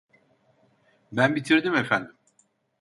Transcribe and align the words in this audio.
Ben 1.11 1.35
bitirdim 1.35 1.73
efendim! 1.75 2.15